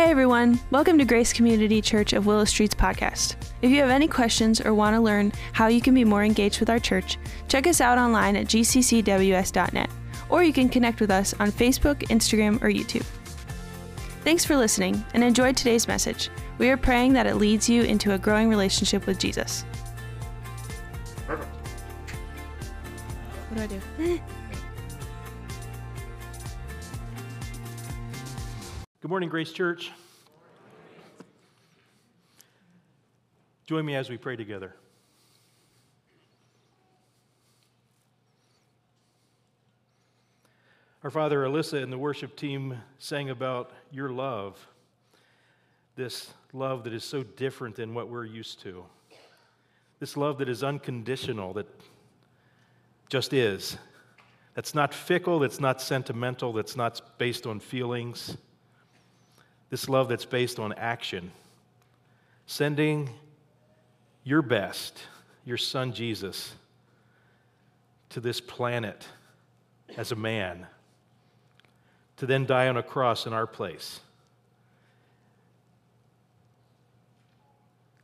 [0.00, 3.36] Hey everyone, welcome to Grace Community Church of Willow Street's podcast.
[3.60, 6.58] If you have any questions or want to learn how you can be more engaged
[6.58, 7.18] with our church,
[7.48, 9.90] check us out online at gccws.net,
[10.30, 13.04] or you can connect with us on Facebook, Instagram, or YouTube.
[14.24, 16.30] Thanks for listening and enjoy today's message.
[16.56, 19.66] We are praying that it leads you into a growing relationship with Jesus.
[21.26, 21.54] Perfect.
[23.50, 24.20] What do I do?
[29.00, 29.90] Good morning, Grace Church.
[33.64, 34.74] Join me as we pray together.
[41.02, 44.68] Our Father, Alyssa and the worship team sang about your love,
[45.96, 48.84] this love that is so different than what we're used to,
[49.98, 51.66] this love that is unconditional, that
[53.08, 53.78] just is.
[54.52, 58.36] That's not fickle, that's not sentimental, that's not based on feelings.
[59.70, 61.30] This love that's based on action,
[62.46, 63.08] sending
[64.24, 64.98] your best,
[65.44, 66.52] your son Jesus,
[68.10, 69.06] to this planet
[69.96, 70.66] as a man,
[72.16, 74.00] to then die on a cross in our place.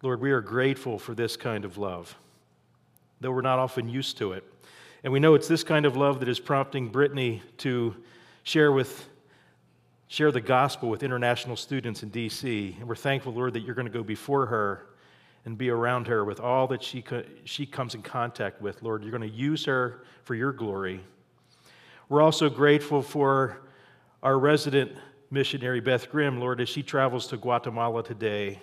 [0.02, 2.16] Lord, we are grateful for this kind of love,
[3.20, 4.44] though we're not often used to it.
[5.02, 7.94] And we know it's this kind of love that is prompting Brittany to
[8.44, 9.08] share with
[10.08, 12.78] share the gospel with international students in DC.
[12.78, 14.86] And we're thankful, Lord, that you're going to go before her
[15.44, 18.82] and be around her with all that she, co- she comes in contact with.
[18.82, 21.00] Lord, you're going to use her for your glory.
[22.08, 23.62] We're also grateful for
[24.22, 24.92] our resident
[25.30, 28.60] missionary, Beth Grimm, Lord, as she travels to Guatemala today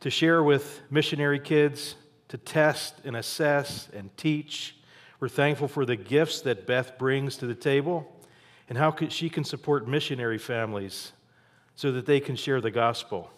[0.00, 1.96] to share with missionary kids,
[2.28, 4.76] to test and assess and teach.
[5.20, 8.15] We're thankful for the gifts that Beth brings to the table
[8.68, 11.12] and how she can support missionary families
[11.74, 13.30] so that they can share the gospel.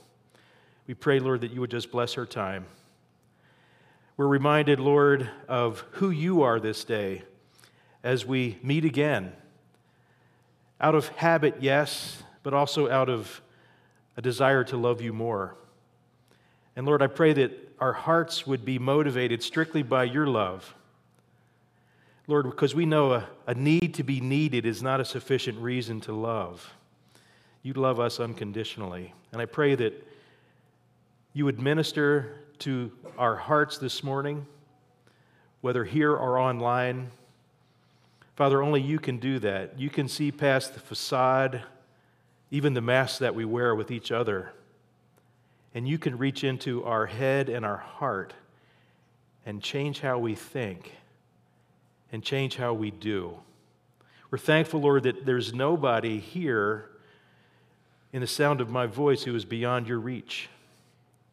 [0.87, 2.65] We pray, Lord, that you would just bless her time.
[4.17, 7.23] We're reminded, Lord, of who you are this day
[8.03, 9.33] as we meet again.
[10.81, 13.43] Out of habit, yes, but also out of
[14.17, 15.57] a desire to love you more.
[16.75, 20.75] And Lord, I pray that our hearts would be motivated strictly by your love
[22.29, 25.99] Lord, because we know a, a need to be needed is not a sufficient reason
[26.03, 26.75] to love.
[27.63, 29.15] You love us unconditionally.
[29.33, 30.07] And I pray that
[31.33, 34.47] you would minister to our hearts this morning,
[35.63, 37.11] whether here or online.
[38.37, 39.79] Father, only you can do that.
[39.81, 41.63] You can see past the facade,
[42.51, 44.53] even the masks that we wear with each other.
[45.75, 48.35] And you can reach into our head and our heart
[49.47, 50.93] and change how we think
[52.13, 53.35] and change how we do.
[54.31, 56.91] We're thankful, Lord, that there's nobody here
[58.13, 60.49] in the sound of my voice who is beyond your reach.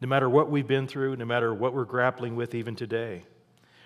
[0.02, 3.24] No matter what we've been through, no matter what we're grappling with even today,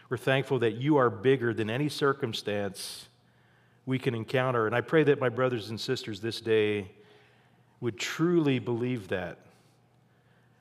[0.09, 3.07] we're thankful that you are bigger than any circumstance
[3.85, 4.65] we can encounter.
[4.65, 6.91] And I pray that my brothers and sisters this day
[7.79, 9.37] would truly believe that.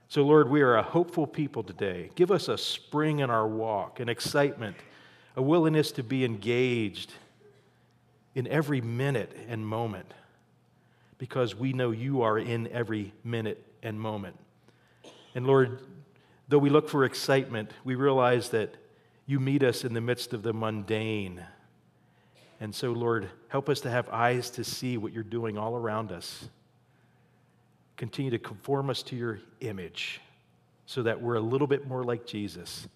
[0.08, 2.10] So, Lord, we are a hopeful people today.
[2.14, 4.76] Give us a spring in our walk, an excitement
[5.36, 7.12] a willingness to be engaged
[8.34, 10.12] in every minute and moment
[11.18, 14.36] because we know you are in every minute and moment.
[15.34, 15.80] And Lord,
[16.48, 18.74] though we look for excitement, we realize that
[19.26, 21.44] you meet us in the midst of the mundane.
[22.60, 26.12] And so, Lord, help us to have eyes to see what you're doing all around
[26.12, 26.48] us.
[27.96, 30.20] Continue to conform us to your image
[30.86, 32.88] so that we're a little bit more like Jesus.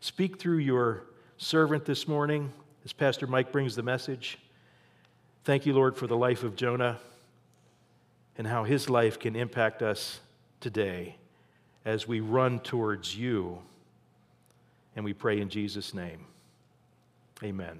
[0.00, 1.04] Speak through your
[1.38, 2.50] servant this morning
[2.84, 4.38] as Pastor Mike brings the message.
[5.44, 6.98] Thank you, Lord, for the life of Jonah
[8.38, 10.20] and how his life can impact us
[10.60, 11.16] today
[11.84, 13.58] as we run towards you.
[14.94, 16.24] And we pray in Jesus' name.
[17.42, 17.78] Amen.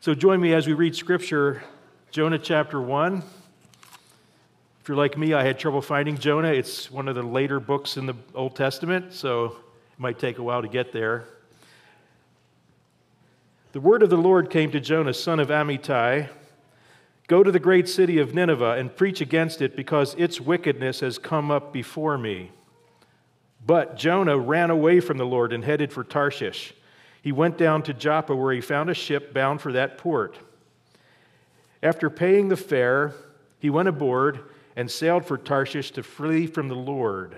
[0.00, 1.62] So join me as we read Scripture,
[2.10, 3.22] Jonah chapter 1.
[4.80, 6.52] If you're like me, I had trouble finding Jonah.
[6.52, 10.42] It's one of the later books in the Old Testament, so it might take a
[10.42, 11.26] while to get there.
[13.72, 16.28] The word of the Lord came to Jonah, son of Amittai
[17.28, 21.16] Go to the great city of Nineveh and preach against it, because its wickedness has
[21.16, 22.50] come up before me.
[23.64, 26.74] But Jonah ran away from the Lord and headed for Tarshish.
[27.22, 30.40] He went down to Joppa, where he found a ship bound for that port.
[31.80, 33.14] After paying the fare,
[33.60, 34.40] he went aboard
[34.74, 37.36] and sailed for Tarshish to flee from the Lord.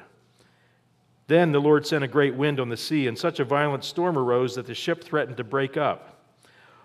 [1.26, 4.16] Then the Lord sent a great wind on the sea, and such a violent storm
[4.16, 6.11] arose that the ship threatened to break up.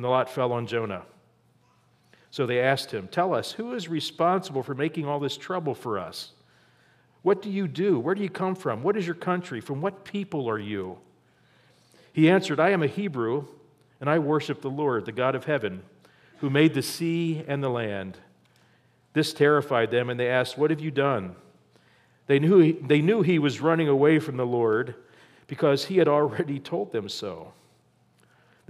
[0.00, 1.02] and the lot fell on Jonah.
[2.30, 5.98] So they asked him, Tell us, who is responsible for making all this trouble for
[5.98, 6.32] us?
[7.20, 7.98] What do you do?
[8.00, 8.82] Where do you come from?
[8.82, 9.60] What is your country?
[9.60, 10.96] From what people are you?
[12.14, 13.44] He answered, I am a Hebrew,
[14.00, 15.82] and I worship the Lord, the God of heaven,
[16.38, 18.16] who made the sea and the land.
[19.12, 21.36] This terrified them, and they asked, What have you done?
[22.26, 24.94] They knew he, they knew he was running away from the Lord
[25.46, 27.52] because he had already told them so.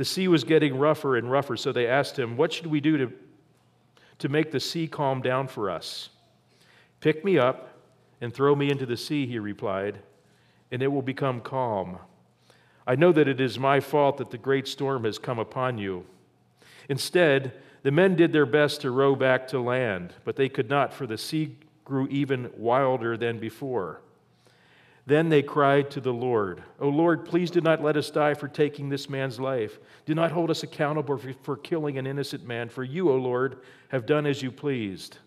[0.01, 2.97] The sea was getting rougher and rougher, so they asked him, What should we do
[2.97, 3.13] to,
[4.21, 6.09] to make the sea calm down for us?
[7.01, 7.75] Pick me up
[8.23, 9.99] and throw me into the sea, he replied,
[10.73, 11.99] and it will become calm.
[12.87, 16.07] I know that it is my fault that the great storm has come upon you.
[16.89, 17.53] Instead,
[17.83, 21.07] the men did their best to row back to land, but they could not, for
[21.07, 24.01] the sea grew even wilder than before.
[25.07, 28.49] Then they cried to the Lord, O Lord, please do not let us die for
[28.49, 29.79] taking this man's life.
[30.05, 33.59] Do not hold us accountable for, killing an innocent man, for you, O Lord,
[33.89, 35.19] have done as you pleased.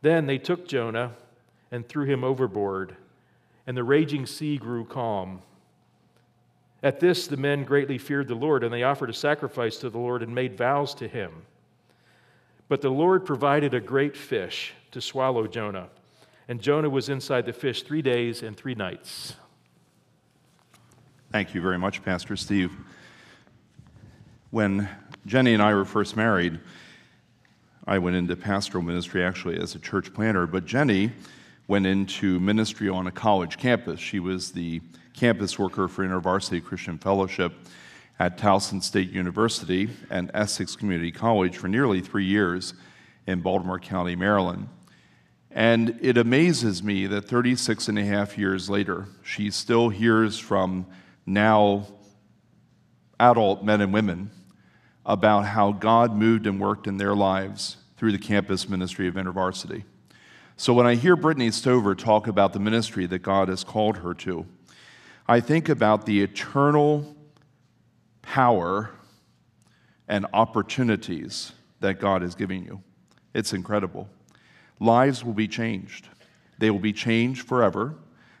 [0.00, 1.12] Then they took Jonah
[1.70, 2.96] and threw him overboard,
[3.66, 5.42] and the raging sea grew calm.
[6.82, 9.98] At this, the men greatly feared the Lord, and they offered a sacrifice to the
[9.98, 11.42] Lord and made vows to him.
[12.68, 15.88] But the Lord provided a great fish to swallow Jonah,
[16.52, 19.36] and Jonah was inside the fish three days and three nights.
[21.30, 22.76] Thank you very much, Pastor Steve.
[24.50, 24.86] When
[25.24, 26.60] Jenny and I were first married,
[27.86, 31.12] I went into pastoral ministry actually as a church planter, but Jenny
[31.68, 33.98] went into ministry on a college campus.
[33.98, 34.82] She was the
[35.14, 37.54] campus worker for InterVarsity Christian Fellowship
[38.18, 42.74] at Towson State University and Essex Community College for nearly three years
[43.26, 44.68] in Baltimore County, Maryland.
[45.54, 50.86] And it amazes me that 36 and a half years later, she still hears from
[51.26, 51.86] now
[53.20, 54.30] adult men and women
[55.04, 59.84] about how God moved and worked in their lives through the campus ministry of InterVarsity.
[60.56, 64.14] So when I hear Brittany Stover talk about the ministry that God has called her
[64.14, 64.46] to,
[65.26, 67.14] I think about the eternal
[68.22, 68.90] power
[70.08, 72.82] and opportunities that God is giving you.
[73.34, 74.08] It's incredible.
[74.82, 76.08] Lives will be changed.
[76.58, 77.94] They will be changed forever.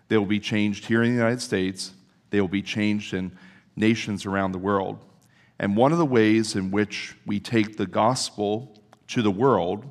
[0.08, 1.92] They will be changed here in the United States.
[2.30, 3.30] They will be changed in
[3.76, 4.98] nations around the world.
[5.60, 9.84] And one of the ways in which we take the gospel to the world,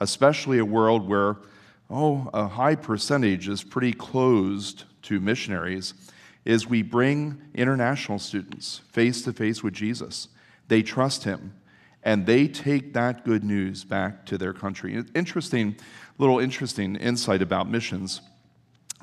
[0.00, 1.36] especially a world where
[1.90, 5.92] oh, a high percentage is pretty closed to missionaries,
[6.46, 10.28] is we bring international students face to face with Jesus.
[10.68, 11.52] They trust him
[12.02, 15.04] and they take that good news back to their country.
[15.14, 15.76] Interesting,
[16.18, 18.20] little interesting insight about missions.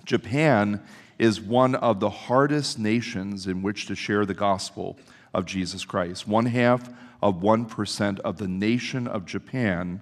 [0.06, 0.82] Japan
[1.20, 4.98] is one of the hardest nations in which to share the gospel
[5.34, 6.28] of Jesus Christ.
[6.28, 6.90] One half
[7.22, 10.02] of 1% of the nation of Japan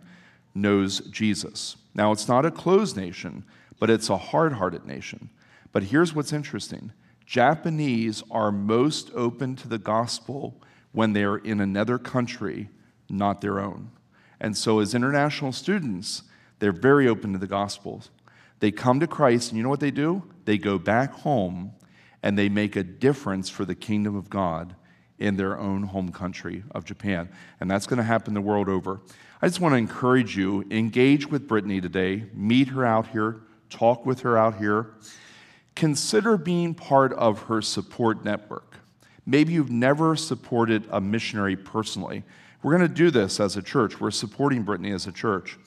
[0.53, 1.75] knows Jesus.
[1.94, 3.43] Now, it's not a closed nation,
[3.79, 5.29] but it's a hard hearted nation.
[5.72, 6.91] But here's what's interesting
[7.25, 12.70] Japanese are most open to the gospel when they're in another country,
[13.17, 13.91] not their own.
[14.39, 16.24] And so, as international students,
[16.60, 18.03] they're very open to the gospel.
[18.60, 20.24] They come to Christ, and you know what they do?
[20.45, 21.74] They go back home
[22.24, 24.75] and they make a difference for the kingdom of God
[25.19, 27.29] in their own home country of Japan.
[27.60, 29.01] And that's going to happen the world over.
[29.41, 34.05] I just want to encourage you engage with Brittany today, meet her out here, talk
[34.05, 34.95] with her out here.
[35.75, 38.77] Consider being part of her support network.
[39.25, 42.24] Maybe you've never supported a missionary personally.
[42.65, 44.01] We're going to do this as a church.
[44.01, 45.60] We're supporting Brittany as a church.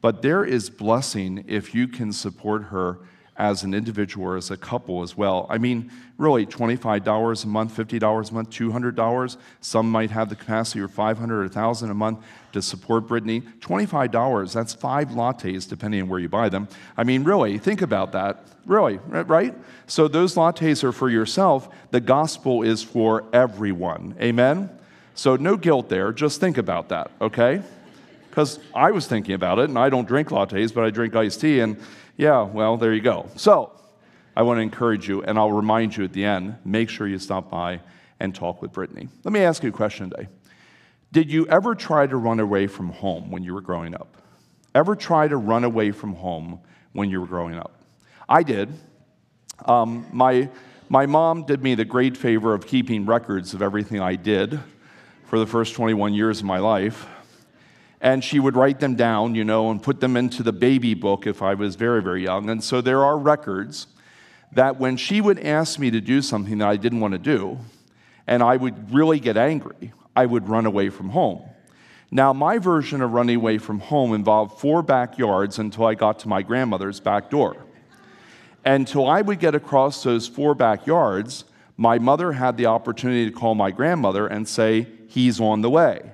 [0.00, 3.00] But there is blessing if you can support her
[3.36, 5.46] as an individual or as a couple as well.
[5.50, 9.36] I mean, really, $25 a month, $50 a month, $200.
[9.60, 12.24] Some might have the capacity of 500 or 1000 a month
[12.54, 13.42] to support Brittany.
[13.42, 16.66] $25, that's five lattes depending on where you buy them.
[16.96, 18.46] I mean, really, think about that.
[18.64, 19.54] Really, right?
[19.86, 21.68] So those lattes are for yourself.
[21.90, 24.14] The gospel is for everyone.
[24.18, 24.77] Amen?
[25.18, 26.12] So no guilt there.
[26.12, 27.60] Just think about that, okay?
[28.30, 31.40] Because I was thinking about it, and I don't drink lattes, but I drink iced
[31.40, 31.76] tea, and
[32.16, 33.28] yeah, well, there you go.
[33.34, 33.72] So,
[34.36, 37.18] I want to encourage you, and I'll remind you at the end make sure you
[37.18, 37.80] stop by
[38.20, 39.08] and talk with Brittany.
[39.24, 40.28] Let me ask you a question today.
[41.10, 44.22] Did you ever try to run away from home when you were growing up?
[44.72, 46.60] ever try to run away from home
[46.92, 47.72] when you were growing up?
[48.28, 48.72] I did.
[49.64, 50.48] Um, my,
[50.88, 54.60] my mom did me the great favor of keeping records of everything I did
[55.28, 57.06] for the first 21 years of my life.
[58.00, 61.26] And she would write them down, you know, and put them into the baby book
[61.26, 62.48] if I was very, very young.
[62.48, 63.88] And so there are records
[64.52, 67.58] that when she would ask me to do something that I didn't want to do,
[68.26, 71.42] and I would really get angry, I would run away from home.
[72.10, 76.28] Now, my version of running away from home involved four backyards until I got to
[76.28, 77.66] my grandmother's back door.
[78.64, 81.44] Until I would get across those four backyards,
[81.80, 86.10] my mother had the opportunity to call my grandmother and say, He's on the way.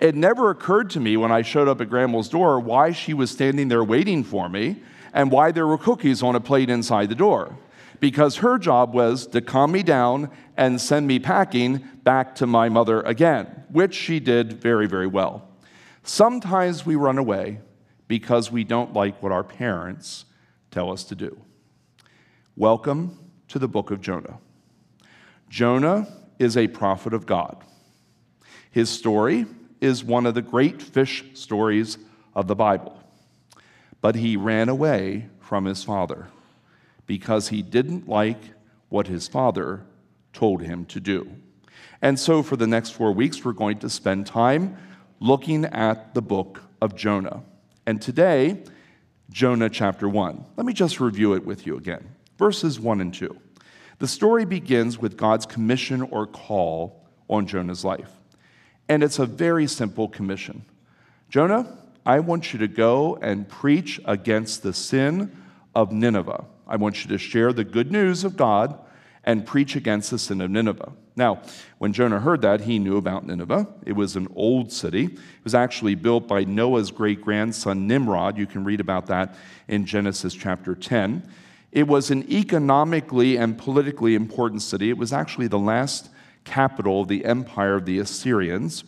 [0.00, 3.30] It never occurred to me when I showed up at grandma's door why she was
[3.30, 4.82] standing there waiting for me
[5.14, 7.56] and why there were cookies on a plate inside the door.
[8.00, 12.68] Because her job was to calm me down and send me packing back to my
[12.68, 15.48] mother again, which she did very, very well.
[16.02, 17.60] Sometimes we run away
[18.08, 20.24] because we don't like what our parents
[20.70, 21.40] tell us to do.
[22.56, 24.38] Welcome to the book of Jonah.
[25.48, 26.06] Jonah
[26.38, 27.62] is a prophet of God.
[28.70, 29.46] His story
[29.80, 31.98] is one of the great fish stories
[32.34, 32.98] of the Bible
[34.00, 36.28] but he ran away from his father
[37.06, 38.40] because he didn't like
[38.88, 39.84] what his father
[40.32, 41.28] told him to do.
[42.00, 44.76] And so, for the next four weeks, we're going to spend time
[45.20, 47.42] looking at the book of Jonah.
[47.86, 48.62] And today,
[49.30, 50.44] Jonah chapter 1.
[50.56, 52.14] Let me just review it with you again.
[52.38, 53.36] Verses 1 and 2.
[53.98, 58.10] The story begins with God's commission or call on Jonah's life.
[58.88, 60.64] And it's a very simple commission
[61.28, 61.76] Jonah,
[62.06, 65.36] I want you to go and preach against the sin
[65.74, 66.44] of Nineveh.
[66.66, 68.78] I want you to share the good news of God
[69.24, 70.92] and preach against the sin of Nineveh.
[71.16, 71.42] Now,
[71.78, 73.66] when Jonah heard that, he knew about Nineveh.
[73.84, 75.04] It was an old city.
[75.04, 78.38] It was actually built by Noah's great grandson Nimrod.
[78.38, 79.34] You can read about that
[79.66, 81.28] in Genesis chapter 10.
[81.78, 84.90] It was an economically and politically important city.
[84.90, 86.10] It was actually the last
[86.42, 88.82] capital of the empire of the Assyrians.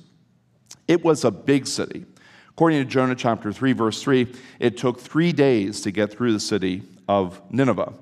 [0.89, 2.05] It was a big city.
[2.49, 6.41] According to Jonah chapter 3, verse 3, it took three days to get through the
[6.41, 7.93] city of Nineveh.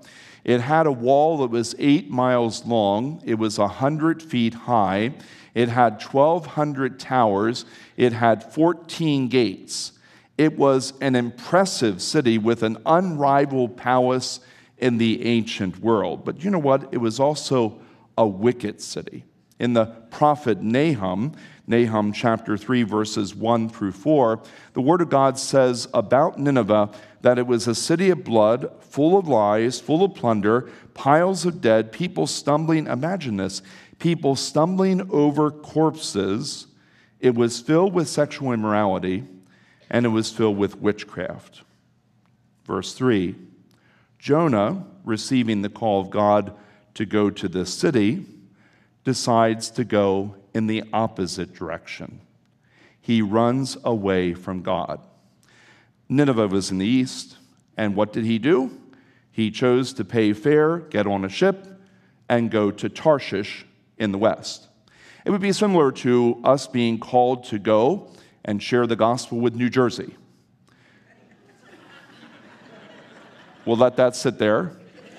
[0.43, 5.13] It had a wall that was eight miles long, it was 100 feet high,
[5.53, 7.67] it had 1,200 towers,
[7.99, 9.93] it had 14 gates.
[10.39, 14.41] It was an impressive city with an unrivaled palace
[14.79, 16.25] in the ancient world.
[16.25, 16.89] But you know what?
[16.93, 17.79] It was also
[18.17, 19.25] a wicked city.
[19.59, 21.33] In the prophet Nahum,
[21.67, 24.41] Nahum chapter 3, verses 1 through 4,
[24.73, 26.91] the Word of God says about Nineveh
[27.23, 31.61] that it was a city of blood, full of lies, full of plunder, piles of
[31.61, 32.87] dead, people stumbling.
[32.87, 33.63] Imagine this
[33.99, 36.69] people stumbling over corpses.
[37.19, 39.25] It was filled with sexual immorality,
[39.91, 41.63] and it was filled with witchcraft.
[42.65, 43.35] Verse 3
[44.19, 46.55] Jonah, receiving the call of God
[46.95, 48.27] to go to this city,
[49.05, 52.21] decides to go in the opposite direction.
[53.01, 55.01] He runs away from God.
[56.09, 57.37] Nineveh was in the east,
[57.77, 58.81] and what did he do?
[59.31, 61.67] He chose to pay fare, get on a ship,
[62.29, 63.65] and go to Tarshish
[63.97, 64.69] in the west.
[65.25, 68.11] It would be similar to us being called to go
[68.45, 70.17] and share the gospel with New Jersey.
[73.69, 74.73] We'll let that sit there.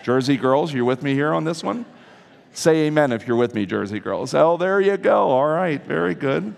[0.03, 1.85] Jersey girls, you with me here on this one?
[2.51, 4.33] Say amen if you're with me, Jersey girls.
[4.33, 5.29] Oh, there you go.
[5.29, 6.55] All right, very good.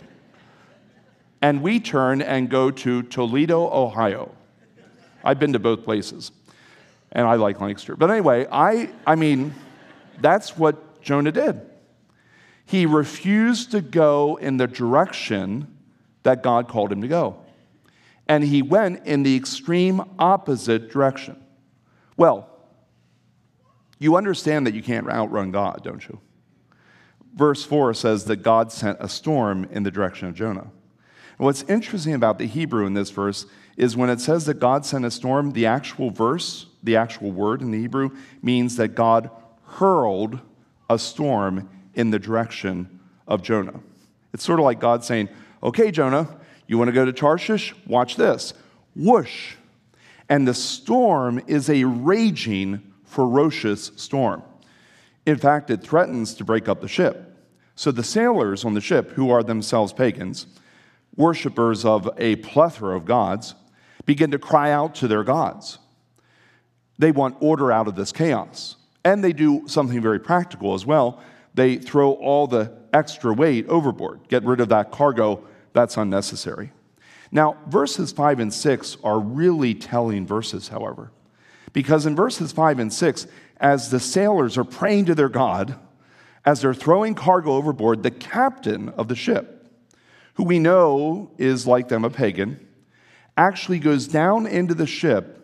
[1.42, 4.32] And we turn and go to Toledo, Ohio.
[5.22, 6.32] I've been to both places,
[7.12, 7.98] and I like Lancaster.
[7.98, 9.54] But anyway, I, I mean,
[10.20, 11.60] that's what Jonah did.
[12.66, 15.68] He refused to go in the direction
[16.24, 17.38] that God called him to go.
[18.30, 21.41] And he went in the extreme opposite direction.
[22.22, 22.48] Well,
[23.98, 26.20] you understand that you can't outrun God, don't you?
[27.34, 30.70] Verse 4 says that God sent a storm in the direction of Jonah.
[31.40, 34.86] And what's interesting about the Hebrew in this verse is when it says that God
[34.86, 38.12] sent a storm, the actual verse, the actual word in the Hebrew,
[38.44, 39.32] means that God
[39.64, 40.42] hurled
[40.92, 43.80] a storm in the direction of Jonah.
[44.32, 45.28] It's sort of like God saying,
[45.64, 46.38] Okay, Jonah,
[46.68, 47.74] you want to go to Tarshish?
[47.88, 48.54] Watch this.
[48.96, 49.56] Whoosh.
[50.32, 54.42] And the storm is a raging ferocious storm.
[55.26, 57.38] In fact, it threatens to break up the ship.
[57.76, 60.48] So the sailors on the ship, who are themselves pagans,
[61.18, 63.56] worshippers of a plethora of gods,
[64.06, 65.80] begin to cry out to their gods.
[66.98, 68.78] They want order out of this chaos.
[69.04, 71.22] And they do something very practical as well.
[71.56, 76.72] They throw all the extra weight overboard, get rid of that cargo that's unnecessary.
[77.32, 81.12] Now, verses 5 and 6 are really telling verses, however,
[81.74, 85.80] because in verses 5 and 6, as the sailors are praying to their God,
[86.44, 89.70] as they're throwing cargo overboard, the captain of the ship,
[90.34, 92.68] who we know is like them a pagan,
[93.38, 95.38] actually goes down into the ship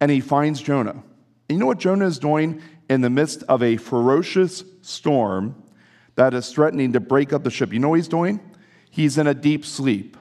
[0.00, 0.90] and he finds Jonah.
[0.92, 1.02] And
[1.50, 5.62] you know what Jonah is doing in the midst of a ferocious storm
[6.14, 7.72] that is threatening to break up the ship?
[7.72, 8.40] You know what he's doing?
[8.90, 10.16] He's in a deep sleep.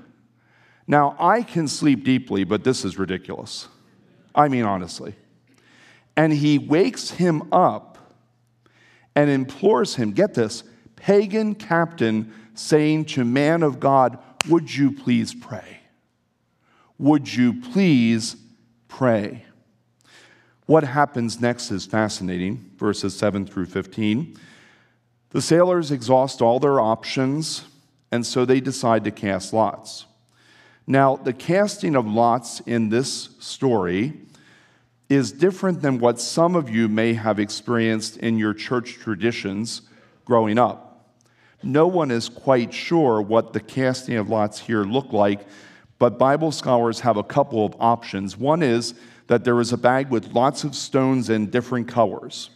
[0.87, 3.67] Now, I can sleep deeply, but this is ridiculous.
[4.33, 5.15] I mean, honestly.
[6.17, 7.97] And he wakes him up
[9.15, 10.63] and implores him get this,
[10.95, 15.79] pagan captain saying to man of God, Would you please pray?
[16.97, 18.35] Would you please
[18.87, 19.45] pray?
[20.65, 24.37] What happens next is fascinating, verses 7 through 15.
[25.31, 27.63] The sailors exhaust all their options,
[28.11, 30.05] and so they decide to cast lots.
[30.91, 34.11] Now, the casting of lots in this story
[35.07, 39.83] is different than what some of you may have experienced in your church traditions
[40.25, 41.15] growing up.
[41.63, 45.47] No one is quite sure what the casting of lots here look like,
[45.97, 48.35] but Bible scholars have a couple of options.
[48.35, 48.93] One is
[49.27, 52.49] that there was a bag with lots of stones in different colors.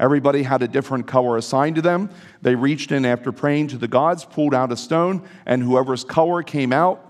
[0.00, 2.08] Everybody had a different color assigned to them.
[2.40, 6.42] They reached in after praying to the gods, pulled out a stone, and whoever's color
[6.42, 7.05] came out,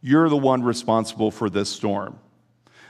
[0.00, 2.18] you're the one responsible for this storm.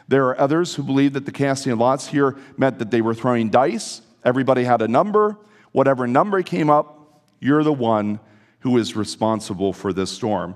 [0.08, 3.14] There are others who believe that the casting of lots here meant that they were
[3.14, 4.00] throwing dice.
[4.24, 5.36] Everybody had a number.
[5.72, 8.20] Whatever number came up, you're the one
[8.60, 10.54] who is responsible for this storm.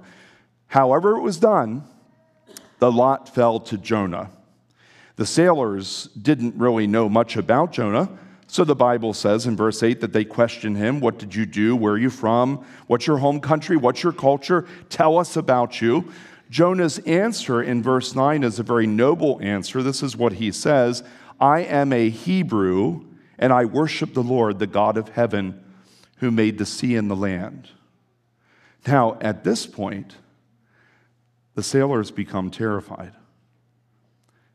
[0.67, 1.85] However, it was done,
[2.79, 4.31] the lot fell to Jonah.
[5.17, 8.09] The sailors didn't really know much about Jonah.
[8.47, 11.77] So the Bible says in verse 8 that they question him What did you do?
[11.77, 12.65] Where are you from?
[12.87, 13.77] What's your home country?
[13.77, 14.67] What's your culture?
[14.89, 16.11] Tell us about you.
[16.53, 19.83] Jonah's answer in verse 9 is a very noble answer.
[19.83, 21.03] This is what he says
[21.41, 23.07] I am a Hebrew,
[23.39, 25.65] and I worship the Lord, the God of heaven,
[26.19, 27.71] who made the sea and the land.
[28.87, 30.17] Now, at this point,
[31.55, 33.15] the sailors become terrified.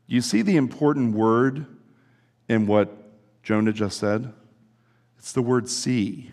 [0.06, 1.66] You see the important word
[2.48, 2.96] in what
[3.42, 4.32] Jonah just said?
[5.18, 6.30] It's the word sea.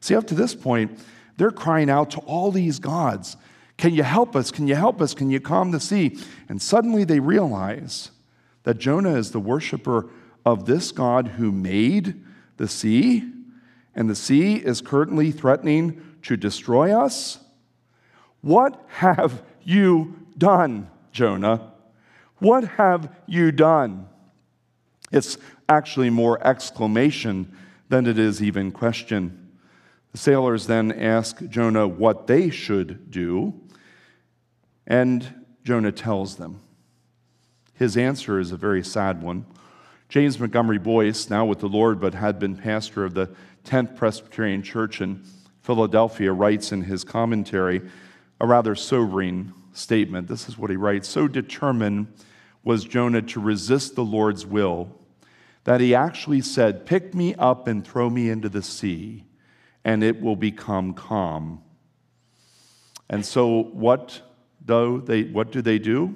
[0.00, 1.00] See, up to this point,
[1.38, 3.38] they're crying out to all these gods
[3.82, 4.52] can you help us?
[4.52, 5.12] Can you help us?
[5.12, 6.16] Can you calm the sea?
[6.48, 8.12] And suddenly they realize
[8.62, 10.08] that Jonah is the worshiper
[10.46, 12.22] of this God who made
[12.58, 13.28] the sea,
[13.92, 17.40] and the sea is currently threatening to destroy us.
[18.40, 21.72] What have you done, Jonah?
[22.38, 24.06] What have you done?
[25.10, 27.52] It's actually more exclamation
[27.88, 29.50] than it is even question.
[30.12, 33.54] The sailors then ask Jonah what they should do,
[34.86, 36.60] and Jonah tells them.
[37.74, 39.46] His answer is a very sad one.
[40.08, 43.30] James Montgomery Boice, now with the Lord but had been pastor of the
[43.64, 45.22] 10th Presbyterian Church in
[45.62, 47.80] Philadelphia, writes in his commentary
[48.40, 50.28] a rather sobering statement.
[50.28, 52.08] This is what he writes So determined
[52.62, 54.98] was Jonah to resist the Lord's will
[55.64, 59.24] that he actually said, Pick me up and throw me into the sea
[59.84, 61.62] and it will become calm.
[63.08, 64.20] And so, what
[64.64, 66.14] do they, what do, they do?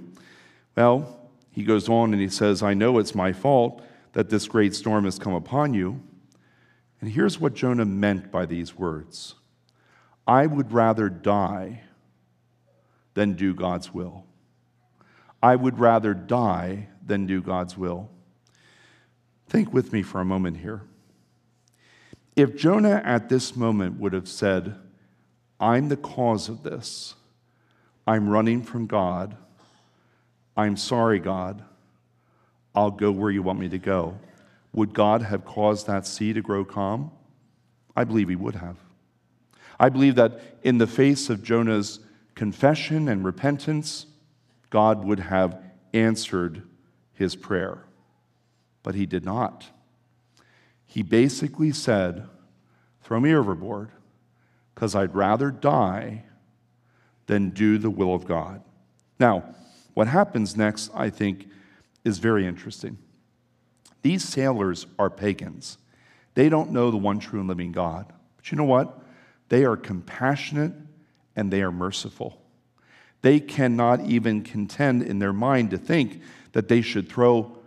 [0.76, 3.82] Well, he goes on and he says, I know it's my fault
[4.12, 6.02] that this great storm has come upon you.
[7.00, 9.34] And here's what Jonah meant by these words
[10.26, 11.82] I would rather die
[13.14, 14.24] than do God's will.
[15.42, 18.10] I would rather die than do God's will.
[19.48, 20.82] Think with me for a moment here.
[22.34, 24.76] If Jonah at this moment would have said,
[25.58, 27.14] I'm the cause of this,
[28.06, 29.36] I'm running from God,
[30.56, 31.62] I'm sorry, God,
[32.74, 34.18] I'll go where you want me to go,
[34.72, 37.10] would God have caused that sea to grow calm?
[37.96, 38.76] I believe he would have.
[39.80, 42.00] I believe that in the face of Jonah's
[42.34, 44.06] confession and repentance,
[44.70, 45.58] God would have
[45.92, 46.62] answered
[47.12, 47.84] his prayer.
[48.82, 49.66] But he did not.
[50.86, 52.28] He basically said,
[53.02, 53.90] Throw me overboard
[54.74, 56.24] because I'd rather die
[57.26, 58.62] than do the will of God.
[59.18, 59.54] Now,
[59.94, 61.48] what happens next, I think,
[62.04, 62.98] is very interesting.
[64.02, 65.78] These sailors are pagans.
[66.34, 68.12] They don't know the one true and living God.
[68.36, 69.02] But you know what?
[69.48, 70.72] They are compassionate
[71.34, 72.40] and they are merciful.
[73.22, 76.20] They cannot even contend in their mind to think
[76.52, 77.58] that they should throw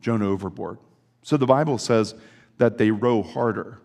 [0.00, 0.78] Jonah overboard.
[1.22, 2.14] So the Bible says
[2.58, 3.78] that they row harder.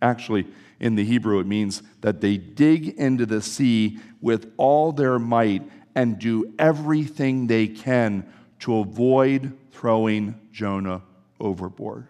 [0.00, 0.46] Actually,
[0.80, 5.62] in the Hebrew, it means that they dig into the sea with all their might
[5.94, 11.02] and do everything they can to avoid throwing Jonah
[11.40, 12.08] overboard.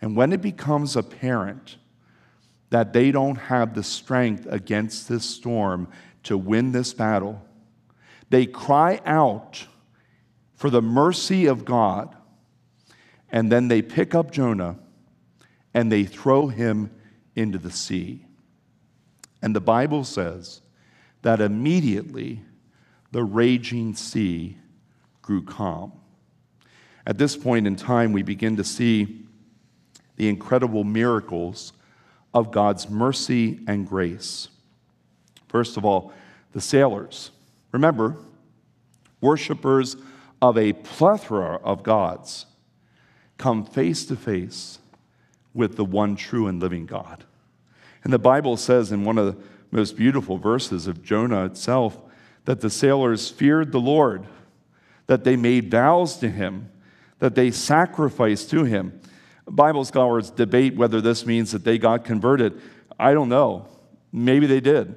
[0.00, 1.76] And when it becomes apparent
[2.70, 5.88] that they don't have the strength against this storm
[6.22, 7.42] to win this battle,
[8.30, 9.66] they cry out
[10.54, 12.14] for the mercy of God.
[13.32, 14.78] And then they pick up Jonah
[15.74, 16.90] and they throw him
[17.34, 18.24] into the sea.
[19.42, 20.60] And the Bible says
[21.22, 22.42] that immediately
[23.12, 24.56] the raging sea
[25.22, 25.92] grew calm.
[27.06, 29.24] At this point in time, we begin to see
[30.16, 31.72] the incredible miracles
[32.34, 34.48] of God's mercy and grace.
[35.48, 36.12] First of all,
[36.52, 37.30] the sailors.
[37.72, 38.16] Remember,
[39.20, 39.96] worshippers
[40.42, 42.46] of a plethora of gods
[43.38, 44.79] come face to face
[45.54, 47.24] with the one true and living God.
[48.04, 52.00] And the Bible says in one of the most beautiful verses of Jonah itself
[52.44, 54.26] that the sailors feared the Lord,
[55.06, 56.70] that they made vows to him,
[57.18, 59.00] that they sacrificed to him.
[59.46, 62.60] Bible scholars debate whether this means that they got converted.
[62.98, 63.66] I don't know.
[64.12, 64.96] Maybe they did.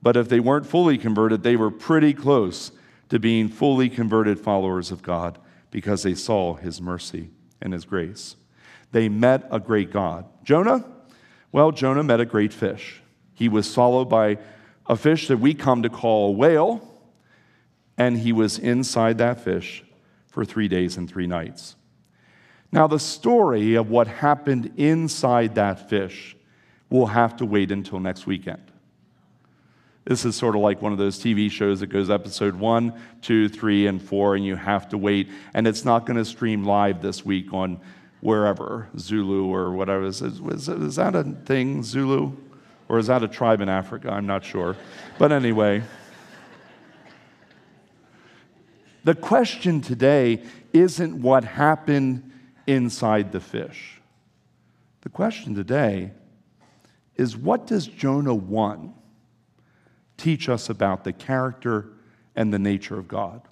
[0.00, 2.70] But if they weren't fully converted, they were pretty close
[3.08, 5.38] to being fully converted followers of God
[5.70, 7.30] because they saw his mercy
[7.60, 8.36] and his grace.
[8.92, 10.24] They met a great God.
[10.44, 10.84] Jonah?
[11.52, 13.00] Well, Jonah met a great fish.
[13.34, 14.38] He was swallowed by
[14.86, 16.82] a fish that we come to call a whale,
[17.96, 19.84] and he was inside that fish
[20.28, 21.76] for three days and three nights.
[22.70, 26.36] Now, the story of what happened inside that fish
[26.90, 28.62] will have to wait until next weekend.
[30.04, 33.48] This is sort of like one of those TV shows that goes episode one, two,
[33.48, 35.28] three, and four, and you have to wait.
[35.52, 37.78] And it's not going to stream live this week on
[38.20, 40.04] wherever, Zulu or whatever.
[40.04, 42.32] Is, is, is that a thing, Zulu?
[42.88, 44.10] Or is that a tribe in Africa?
[44.10, 44.76] I'm not sure.
[45.18, 45.82] But anyway,
[49.04, 52.32] the question today isn't what happened
[52.66, 54.00] inside the fish.
[55.02, 56.12] The question today
[57.16, 58.94] is what does Jonah 1
[60.16, 61.90] teach us about the character
[62.36, 63.42] and the nature of God?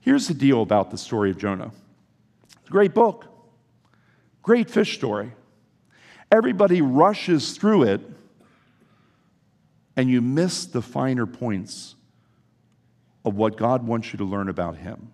[0.00, 1.72] Here's the deal about the story of Jonah.
[2.60, 3.29] It's a great book.
[4.42, 5.32] Great fish story.
[6.32, 8.00] Everybody rushes through it,
[9.96, 11.96] and you miss the finer points
[13.24, 15.10] of what God wants you to learn about Him.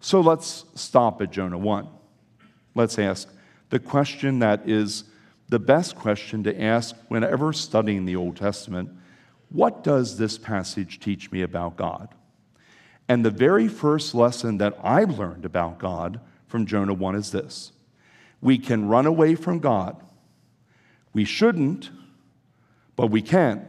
[0.00, 1.88] So let's stop at Jonah 1.
[2.74, 3.28] Let's ask
[3.68, 5.04] the question that is
[5.48, 8.90] the best question to ask whenever studying the Old Testament
[9.50, 12.14] what does this passage teach me about God?
[13.08, 17.72] And the very first lesson that I've learned about God from Jonah 1 is this
[18.40, 20.02] we can run away from God.
[21.12, 21.90] We shouldn't,
[22.96, 23.66] but we can.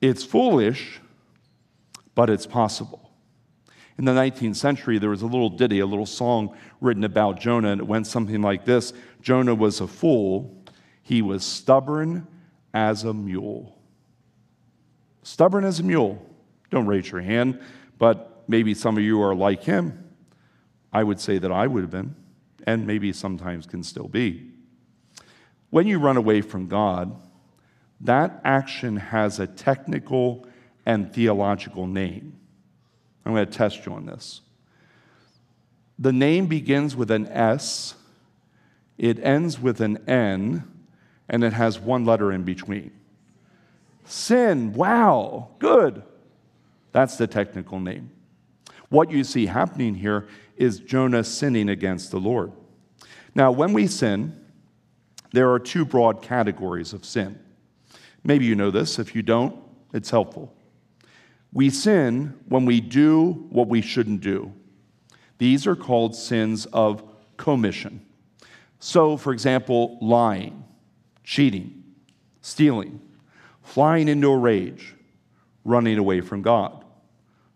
[0.00, 1.00] It's foolish,
[2.14, 3.10] but it's possible.
[3.96, 7.70] In the 19th century, there was a little ditty, a little song written about Jonah,
[7.70, 10.62] and it went something like this Jonah was a fool,
[11.02, 12.26] he was stubborn
[12.72, 13.78] as a mule.
[15.22, 16.20] Stubborn as a mule.
[16.70, 17.60] Don't raise your hand,
[17.98, 20.10] but maybe some of you are like him.
[20.92, 22.16] I would say that I would have been
[22.64, 24.50] and maybe sometimes can still be.
[25.70, 27.14] When you run away from God,
[28.00, 30.46] that action has a technical
[30.84, 32.38] and theological name.
[33.24, 34.40] I'm going to test you on this.
[35.98, 37.94] The name begins with an S,
[38.98, 40.64] it ends with an N,
[41.28, 42.90] and it has one letter in between.
[44.04, 46.02] Sin, wow, good.
[46.92, 48.10] That's the technical name.
[48.88, 52.52] What you see happening here is Jonah sinning against the Lord.
[53.34, 54.40] Now, when we sin,
[55.32, 57.38] there are two broad categories of sin.
[58.22, 58.98] Maybe you know this.
[58.98, 59.56] If you don't,
[59.92, 60.54] it's helpful.
[61.52, 64.52] We sin when we do what we shouldn't do.
[65.38, 67.02] These are called sins of
[67.36, 68.04] commission.
[68.78, 70.64] So, for example, lying,
[71.22, 71.82] cheating,
[72.40, 73.00] stealing,
[73.62, 74.94] flying into a rage,
[75.64, 76.84] running away from God.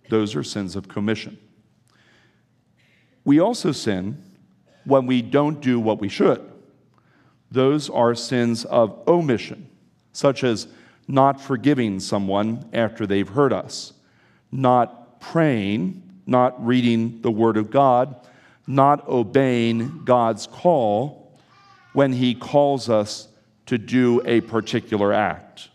[0.09, 1.39] Those are sins of commission.
[3.29, 4.25] We also sin
[4.87, 6.51] when we don't do what we should.
[7.51, 9.69] Those are sins of omission,
[10.15, 10.67] such as
[11.07, 13.93] not forgiving someone after they've hurt us,
[14.51, 18.17] not praying, not reading the Word of God,
[18.67, 21.39] not obeying God's call
[21.93, 23.29] when He calls us
[23.67, 25.69] to do a particular act.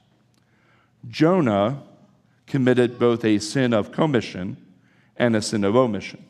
[1.08, 1.84] Jonah
[2.48, 4.58] committed both a sin of commission
[5.18, 6.26] and a sin of omission.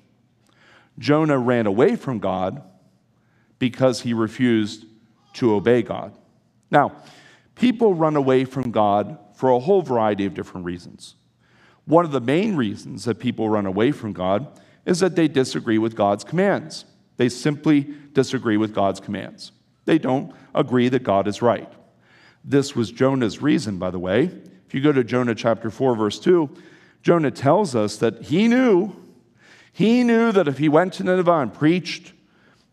[0.99, 2.61] Jonah ran away from God
[3.59, 4.85] because he refused
[5.33, 6.17] to obey God.
[6.69, 6.95] Now,
[7.55, 11.15] people run away from God for a whole variety of different reasons.
[11.85, 14.47] One of the main reasons that people run away from God
[14.85, 16.85] is that they disagree with God's commands.
[17.17, 19.51] They simply disagree with God's commands.
[19.85, 21.71] They don't agree that God is right.
[22.43, 24.31] This was Jonah's reason, by the way.
[24.67, 26.49] If you go to Jonah chapter 4, verse 2,
[27.01, 28.93] Jonah tells us that he knew,
[29.73, 32.13] he knew that if he went to Nineveh and preached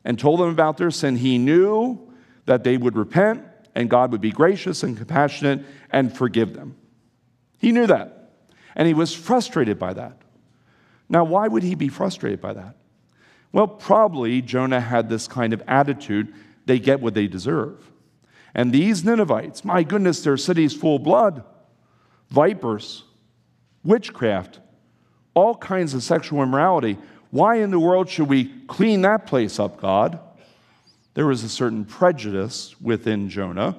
[0.04, 1.98] and told them about their sin, he knew
[2.44, 3.42] that they would repent
[3.74, 6.76] and God would be gracious and compassionate and forgive them.
[7.58, 8.32] He knew that.
[8.76, 10.20] And he was frustrated by that.
[11.08, 12.76] Now, why would he be frustrated by that?
[13.52, 16.32] Well, probably Jonah had this kind of attitude
[16.66, 17.90] they get what they deserve.
[18.54, 21.44] And these Ninevites, my goodness, their city's full of blood,
[22.28, 23.04] vipers,
[23.82, 24.60] witchcraft,
[25.34, 26.98] all kinds of sexual immorality.
[27.30, 30.18] Why in the world should we clean that place up, God?
[31.14, 33.76] There was a certain prejudice within Jonah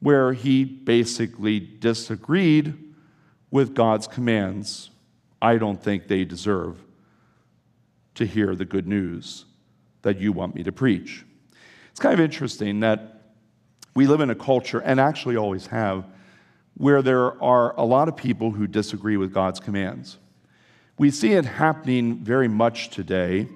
[0.00, 2.74] where he basically disagreed
[3.50, 4.90] with God's commands.
[5.40, 6.76] I don't think they deserve
[8.14, 9.44] to hear the good news
[10.02, 11.24] that you want me to preach.
[11.90, 13.22] It's kind of interesting that
[13.94, 16.04] we live in a culture, and actually always have,
[16.76, 20.18] where there are a lot of people who disagree with God's commands.
[20.98, 23.46] We see it happening very much today,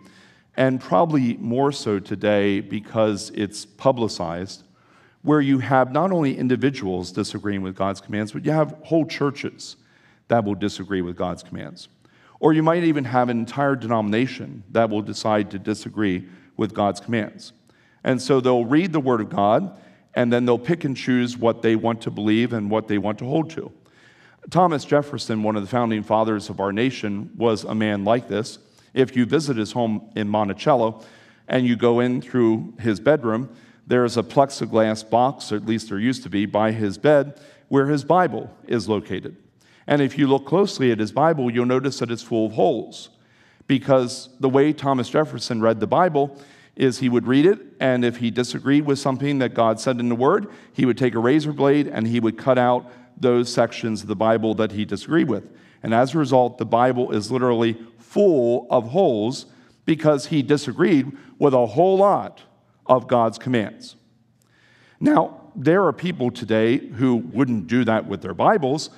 [0.57, 4.62] and probably more so today because it's publicized,
[5.22, 9.74] where you have not only individuals disagreeing with God's commands, but you have whole churches
[10.28, 11.88] that will disagree with God's commands.
[12.38, 17.00] Or you might even have an entire denomination that will decide to disagree with God's
[17.00, 17.52] commands.
[18.05, 19.81] And so they'll read the Word of God
[20.14, 23.18] and then they'll pick and choose what they want to believe and what they want
[23.18, 23.72] to hold to.
[24.50, 28.59] Thomas Jefferson, one of the founding fathers of our nation, was a man like this.
[28.92, 31.02] If you visit his home in Monticello
[31.48, 33.55] and you go in through his bedroom,
[33.87, 37.87] there's a plexiglass box, or at least there used to be, by his bed where
[37.87, 39.37] his Bible is located.
[39.87, 43.09] And if you look closely at his Bible, you'll notice that it's full of holes.
[43.66, 46.37] Because the way Thomas Jefferson read the Bible
[46.76, 50.09] is he would read it, and if he disagreed with something that God said in
[50.09, 54.03] the Word, he would take a razor blade and he would cut out those sections
[54.03, 55.48] of the Bible that he disagreed with.
[55.83, 59.46] And as a result, the Bible is literally full of holes
[59.85, 62.42] because he disagreed with a whole lot
[62.87, 63.96] of God's commands.
[65.01, 68.90] Now, there are people today who wouldn't do that with their Bibles,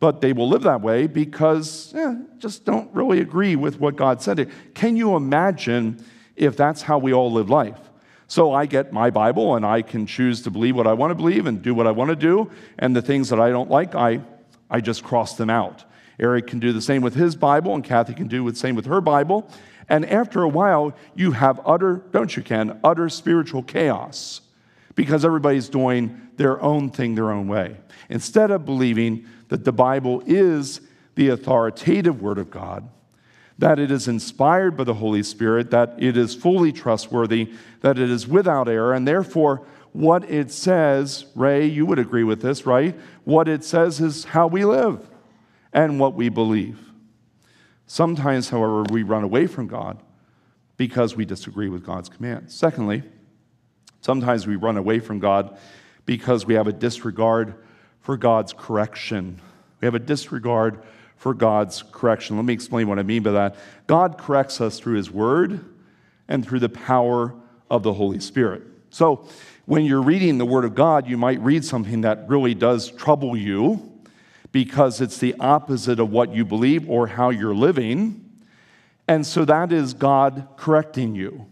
[0.00, 4.22] but they will live that way because eh, just don't really agree with what God
[4.22, 4.50] said.
[4.74, 6.02] Can you imagine
[6.36, 7.89] if that's how we all live life?
[8.30, 11.16] So I get my Bible and I can choose to believe what I want to
[11.16, 13.96] believe and do what I want to do, and the things that I don't like,
[13.96, 14.20] I,
[14.70, 15.82] I just cross them out.
[16.20, 18.86] Eric can do the same with his Bible, and Kathy can do the same with
[18.86, 19.50] her Bible.
[19.88, 24.42] And after a while, you have utter, don't you, Ken, utter spiritual chaos
[24.94, 27.78] because everybody's doing their own thing their own way.
[28.08, 30.80] Instead of believing that the Bible is
[31.16, 32.88] the authoritative Word of God,
[33.60, 38.10] that it is inspired by the Holy Spirit, that it is fully trustworthy, that it
[38.10, 42.98] is without error, and therefore, what it says, Ray, you would agree with this, right?
[43.24, 45.06] What it says is how we live
[45.74, 46.80] and what we believe.
[47.86, 50.02] Sometimes, however, we run away from God
[50.78, 52.54] because we disagree with God's commands.
[52.54, 53.02] Secondly,
[54.00, 55.58] sometimes we run away from God
[56.06, 57.56] because we have a disregard
[58.00, 59.38] for God's correction.
[59.82, 60.82] We have a disregard
[61.20, 62.36] for God's correction.
[62.36, 63.56] Let me explain what I mean by that.
[63.86, 65.62] God corrects us through His Word
[66.28, 67.34] and through the power
[67.70, 68.62] of the Holy Spirit.
[68.88, 69.28] So,
[69.66, 73.36] when you're reading the Word of God, you might read something that really does trouble
[73.36, 74.00] you
[74.50, 78.24] because it's the opposite of what you believe or how you're living.
[79.06, 81.46] And so that is God correcting you.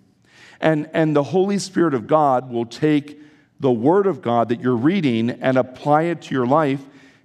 [0.63, 3.21] And, and the Holy Spirit of God will take
[3.61, 6.81] the Word of God that you're reading and apply it to your life,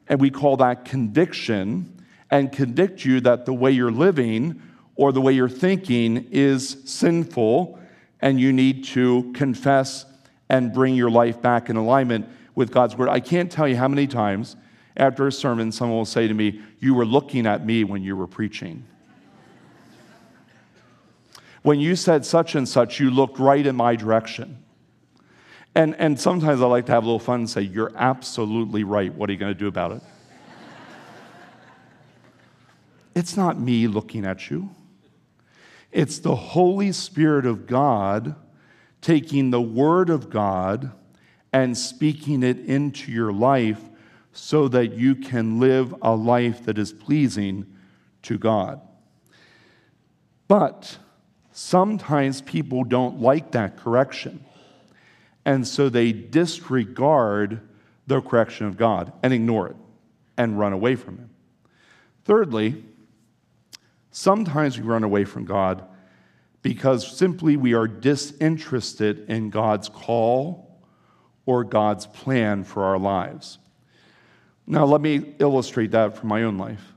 [0.09, 1.92] and we call that conviction,
[2.33, 4.59] and convict you that the way you're living
[4.95, 7.79] or the way you're thinking is sinful,
[8.21, 10.07] and you need to confess
[10.49, 13.07] and bring your life back in alignment with God's Word.
[13.07, 14.55] I can't tell you how many times
[14.97, 18.15] after a sermon someone will say to me, You were looking at me when you
[18.15, 18.83] were preaching.
[21.61, 24.57] When you said such and such, you looked right in my direction.
[25.75, 29.13] And, and sometimes I like to have a little fun and say, You're absolutely right.
[29.13, 30.01] What are you going to do about it?
[33.15, 34.69] It's not me looking at you,
[35.91, 38.35] it's the Holy Spirit of God
[39.01, 40.91] taking the Word of God
[41.51, 43.81] and speaking it into your life
[44.31, 47.65] so that you can live a life that is pleasing
[48.23, 48.81] to God.
[50.47, 50.97] But
[51.51, 54.43] sometimes people don't like that correction.
[55.45, 57.61] And so they disregard
[58.07, 59.75] the correction of God and ignore it
[60.37, 61.29] and run away from Him.
[62.25, 62.83] Thirdly,
[64.13, 65.83] sometimes we run away from God
[66.61, 70.81] because simply we are disinterested in God's call
[71.45, 73.59] or God's plan for our lives.
[74.65, 76.93] Now, let me illustrate that from my own life.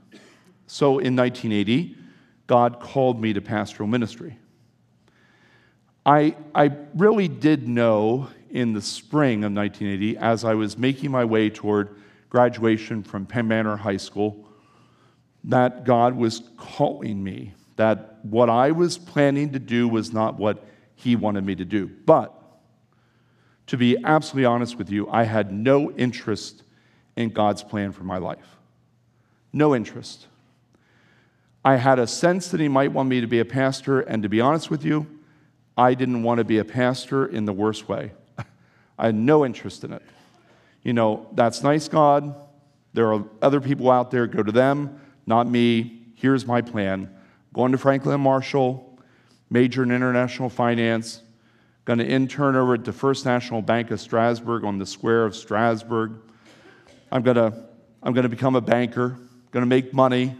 [0.67, 1.97] So, in 1980,
[2.45, 4.39] God called me to pastoral ministry.
[6.05, 11.25] I, I really did know in the spring of 1980, as I was making my
[11.25, 11.97] way toward
[12.29, 14.46] graduation from Penn Manor High School,
[15.47, 20.63] that God was calling me, that what I was planning to do was not what
[20.95, 21.87] He wanted me to do.
[22.05, 22.33] But
[23.67, 26.63] to be absolutely honest with you, I had no interest
[27.15, 28.57] in God's plan for my life.
[29.53, 30.27] No interest.
[31.63, 34.29] I had a sense that He might want me to be a pastor, and to
[34.29, 35.07] be honest with you,
[35.77, 38.11] I didn't want to be a pastor in the worst way.
[38.99, 40.01] I had no interest in it.
[40.83, 42.35] You know, that's nice, God.
[42.93, 46.01] There are other people out there, go to them, not me.
[46.15, 47.13] Here's my plan
[47.53, 48.97] going to Franklin Marshall,
[49.49, 51.21] major in international finance,
[51.85, 55.35] going to intern over at the First National Bank of Strasburg on the square of
[55.35, 56.13] Strasburg.
[57.11, 57.65] I'm going to,
[58.03, 59.17] I'm going to become a banker,
[59.51, 60.35] going to make money,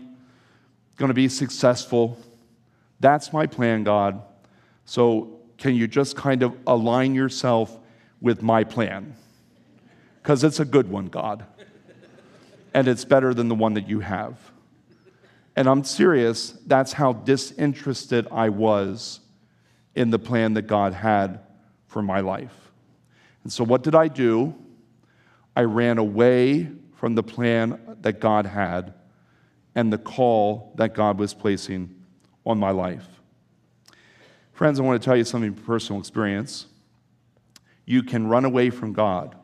[0.98, 2.18] going to be successful.
[3.00, 4.22] That's my plan, God.
[4.86, 7.80] So, can you just kind of align yourself
[8.22, 9.16] with my plan?
[10.22, 11.46] Because it's a good one, God.
[12.74, 14.38] And it's better than the one that you have.
[15.58, 19.22] And I'm serious, that's how disinterested I was
[19.96, 21.40] in the plan that God had
[21.88, 22.54] for my life.
[23.42, 24.54] And so, what did I do?
[25.56, 28.94] I ran away from the plan that God had
[29.74, 32.04] and the call that God was placing
[32.46, 33.08] on my life.
[34.54, 36.68] Friends, I want to tell you something from personal experience.
[37.84, 39.36] You can run away from God,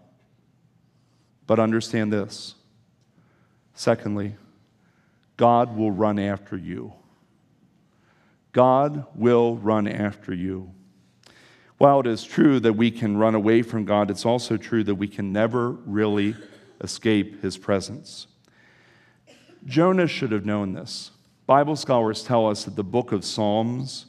[1.47, 2.54] but understand this.
[3.73, 4.36] Secondly,
[5.37, 6.93] God will run after you.
[8.51, 10.71] God will run after you.
[11.79, 14.95] While it is true that we can run away from God, it's also true that
[14.95, 16.35] we can never really
[16.81, 18.27] escape his presence.
[19.65, 21.11] Jonah should have known this.
[21.45, 24.05] Bible scholars tell us that the book of Psalms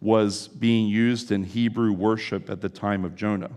[0.00, 3.52] was being used in Hebrew worship at the time of Jonah,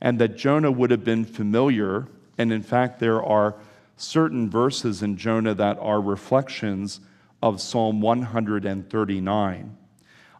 [0.00, 2.06] and that Jonah would have been familiar.
[2.38, 3.56] And in fact, there are
[3.96, 7.00] certain verses in Jonah that are reflections
[7.42, 9.76] of Psalm 139.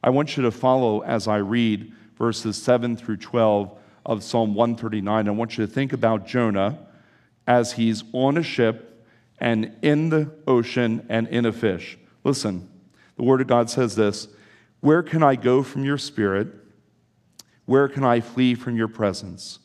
[0.02, 5.28] I want you to follow as I read verses 7 through 12 of Psalm 139.
[5.28, 6.78] I want you to think about Jonah
[7.46, 9.06] as he's on a ship
[9.38, 11.98] and in the ocean and in a fish.
[12.22, 12.68] Listen,
[13.16, 14.28] the Word of God says this
[14.80, 16.48] where can I go from your spirit?
[17.64, 19.58] Where can I flee from your presence?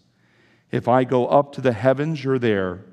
[0.71, 2.85] If I go up to the heavens, you're there.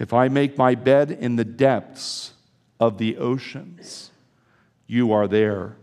[0.00, 2.32] If I make my bed in the depths
[2.80, 4.10] of the oceans,
[4.88, 5.76] you are there.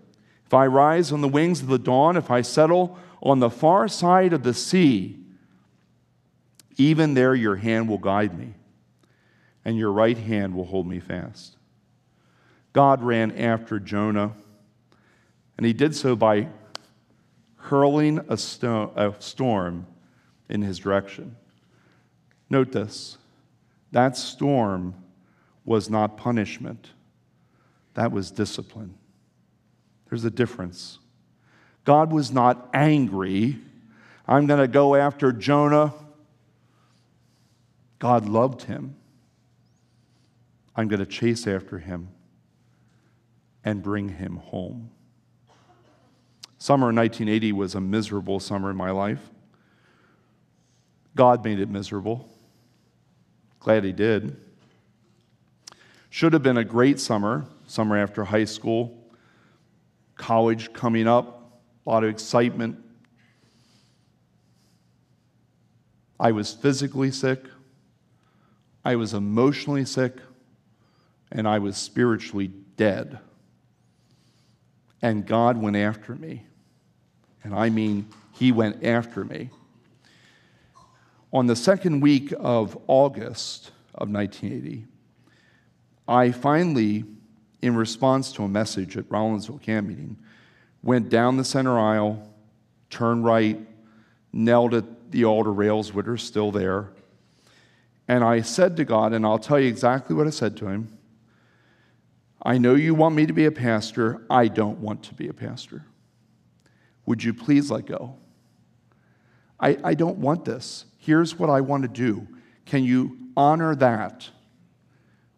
[0.46, 3.88] If I rise on the wings of the dawn, if I settle on the far
[3.88, 5.18] side of the sea,
[6.76, 8.56] even there your hand will guide me,
[9.64, 11.56] and your right hand will hold me fast.
[12.74, 14.34] God ran after Jonah
[15.58, 16.48] and he did so by
[17.56, 19.88] hurling a, sto- a storm
[20.50, 21.36] in his direction.
[22.50, 23.18] Note this
[23.92, 24.96] that storm
[25.66, 26.92] was not punishment,
[27.94, 28.94] that was discipline.
[30.10, 31.00] There's a difference.
[31.84, 33.58] God was not angry.
[34.28, 35.94] I'm going to go after Jonah.
[38.00, 38.96] God loved him.
[40.76, 42.10] I'm going to chase after him
[43.66, 44.92] and bring him home.
[46.58, 49.30] Summer 1980 was a miserable summer in my life.
[51.16, 52.30] God made it miserable.
[53.68, 54.34] Glad He did.
[56.10, 58.98] Should have been a great summer, summer after high school,
[60.16, 62.82] college coming up, a lot of excitement.
[66.18, 67.44] I was physically sick,
[68.86, 70.16] I was emotionally sick,
[71.30, 73.20] and I was spiritually dead.
[75.02, 76.46] And God went after me.
[77.44, 79.50] And I mean, He went after me.
[81.38, 84.88] On the second week of August of 1980,
[86.08, 87.06] I finally,
[87.62, 90.18] in response to a message at Rawlinsville camp meeting,
[90.82, 92.28] went down the center aisle,
[92.90, 93.60] turned right,
[94.34, 96.90] knelt at the altar rails, which are still there.
[98.08, 100.98] And I said to God, and I'll tell you exactly what I said to him
[102.42, 104.26] I know you want me to be a pastor.
[104.28, 105.86] I don't want to be a pastor.
[107.06, 108.16] Would you please let go?
[109.60, 110.86] I, I don't want this.
[111.08, 112.28] Here's what I want to do.
[112.66, 114.30] Can you honor that?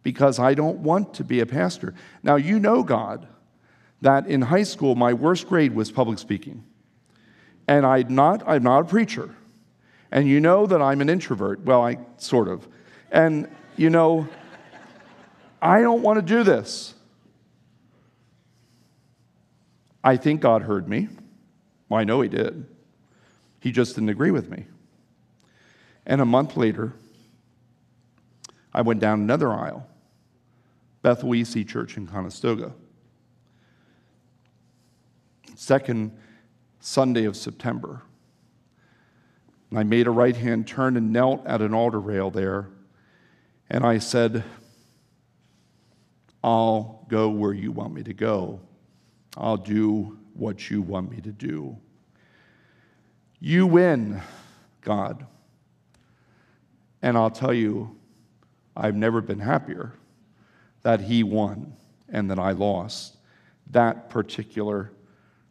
[0.02, 1.94] Because I don't want to be a pastor.
[2.24, 3.28] Now, you know, God,
[4.02, 6.64] that in high school, my worst grade was public speaking.
[7.68, 9.36] And I'm not, I'm not a preacher.
[10.10, 11.64] And you know that I'm an introvert.
[11.64, 12.68] Well, I sort of.
[13.12, 13.48] And,
[13.78, 14.28] you know,
[15.62, 16.96] I don't want to do this.
[20.04, 21.10] I think God heard me.
[21.90, 22.66] Well, I know He did.
[23.60, 24.66] He just didn't agree with me.
[26.10, 26.94] And a month later,
[28.74, 29.88] I went down another aisle,
[31.04, 32.74] Bethel EC Church in Conestoga.
[35.54, 36.18] Second
[36.80, 38.02] Sunday of September.
[39.72, 42.70] I made a right hand turn and knelt at an altar rail there.
[43.70, 44.44] And I said,
[46.44, 48.62] I'll go where you want me to go.
[49.38, 51.78] I'll do what you want me to do.
[53.40, 54.24] You win,
[54.82, 55.28] God.
[57.02, 57.96] And I'll tell you,
[58.76, 59.94] I've never been happier
[60.82, 61.74] that He won
[62.08, 63.18] and that I lost
[63.72, 64.92] that particular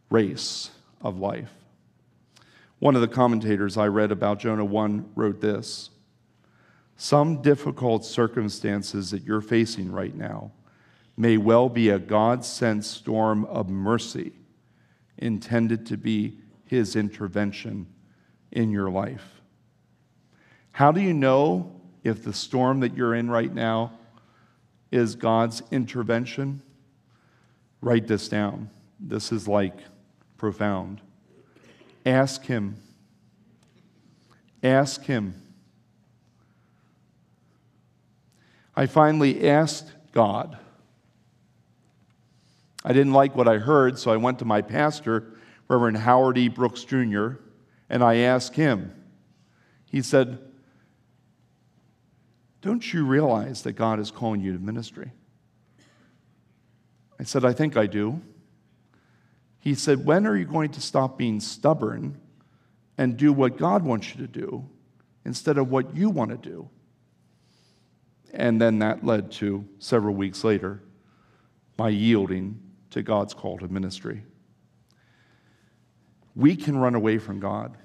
[0.09, 0.71] race
[1.01, 1.51] of life.
[2.79, 5.89] One of the commentators I read about Jonah 1 wrote this
[6.95, 10.51] Some difficult circumstances that you're facing right now
[11.17, 14.31] may well be a God sent storm of mercy
[15.17, 17.87] intended to be his intervention
[18.51, 19.38] in your life.
[20.71, 21.71] How do you know
[22.03, 23.93] if the storm that you're in right now
[24.91, 26.61] is God's intervention?
[27.81, 28.69] Write this down.
[28.99, 29.77] This is like
[30.37, 31.01] profound.
[32.05, 32.77] Ask Him.
[34.63, 35.41] Ask Him.
[38.75, 40.57] I finally asked God
[42.83, 45.33] I didn't like what I heard, so I went to my pastor,
[45.67, 46.47] Reverend Howard E.
[46.47, 47.31] Brooks Jr.,
[47.89, 48.93] and I asked him.
[49.85, 50.39] He said,
[52.61, 55.11] Don't you realize that God is calling you to ministry?
[57.19, 58.21] I said, I think I do.
[59.59, 62.19] He said, When are you going to stop being stubborn
[62.97, 64.65] and do what God wants you to do
[65.25, 66.69] instead of what you want to do?
[68.33, 70.83] And then that led to several weeks later
[71.77, 72.59] my yielding
[72.91, 74.23] to God's call to ministry.
[76.35, 77.77] We can run away from God.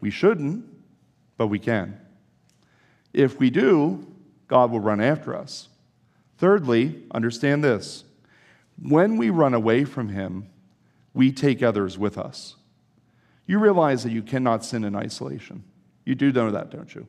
[0.00, 0.64] We shouldn't,
[1.36, 2.00] but we can.
[3.12, 4.06] If we do,
[4.48, 5.68] God will run after us.
[6.38, 8.04] Thirdly, understand this
[8.82, 10.48] when we run away from Him,
[11.12, 12.56] we take others with us.
[13.46, 15.64] You realize that you cannot sin in isolation.
[16.04, 17.06] You do know that, don't you?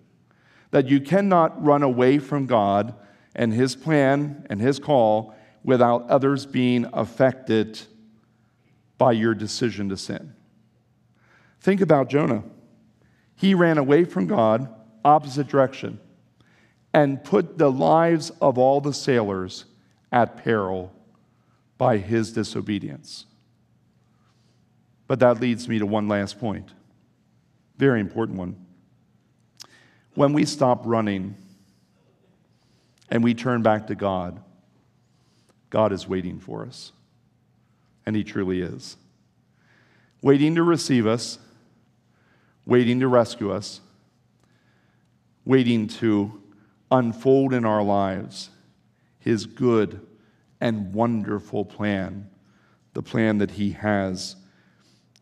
[0.71, 2.93] That you cannot run away from God
[3.35, 5.33] and His plan and His call
[5.63, 7.79] without others being affected
[8.97, 10.33] by your decision to sin.
[11.59, 12.43] Think about Jonah.
[13.35, 14.67] He ran away from God,
[15.03, 15.99] opposite direction,
[16.93, 19.65] and put the lives of all the sailors
[20.11, 20.93] at peril
[21.77, 23.25] by his disobedience.
[25.07, 26.71] But that leads me to one last point,
[27.77, 28.65] very important one.
[30.13, 31.35] When we stop running
[33.09, 34.41] and we turn back to God,
[35.69, 36.91] God is waiting for us.
[38.05, 38.97] And He truly is.
[40.21, 41.39] Waiting to receive us,
[42.65, 43.81] waiting to rescue us,
[45.45, 46.41] waiting to
[46.89, 48.49] unfold in our lives
[49.19, 50.05] His good
[50.59, 52.29] and wonderful plan,
[52.93, 54.35] the plan that He has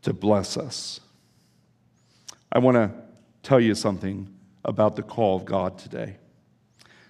[0.02, 1.00] to bless us.
[2.52, 2.92] I want to
[3.44, 4.34] tell you something
[4.66, 6.18] about the call of God today.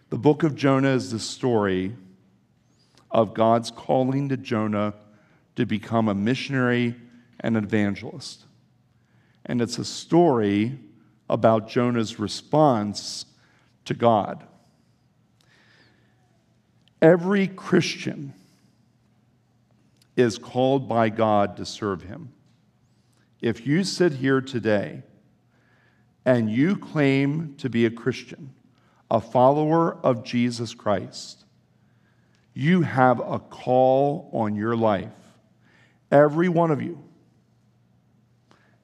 [0.10, 1.96] The book of Jonah is the story
[3.12, 4.94] of God's calling to Jonah
[5.56, 6.96] to become a missionary
[7.40, 8.46] and an evangelist.
[9.46, 10.80] And it's a story
[11.30, 13.26] about Jonah's response
[13.86, 14.44] to God.
[17.02, 18.34] Every Christian
[20.18, 22.34] is called by God to serve him.
[23.42, 25.04] If you sit here today
[26.26, 28.54] and you claim to be a Christian,
[29.10, 31.46] a follower of Jesus Christ,
[32.54, 35.14] you have a call on your life.
[36.12, 37.02] Every one of you.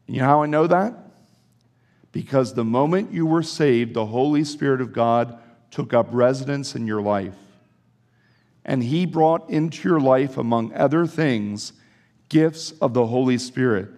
[0.07, 1.04] You know how I know that?
[2.15, 5.37] Because the moment you were saved, the Holy Spirit of God
[5.69, 7.35] took up residence in your life.
[8.63, 11.73] And He brought into your life, among other things,
[12.29, 13.89] gifts of the Holy Spirit.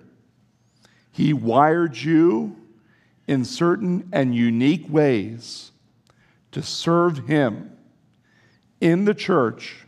[1.11, 2.55] He wired you
[3.27, 5.71] in certain and unique ways
[6.53, 7.77] to serve Him
[8.81, 9.85] in the church